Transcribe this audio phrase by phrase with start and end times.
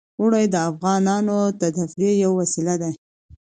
[0.19, 2.89] اوړي د افغانانو د تفریح یوه وسیله ده.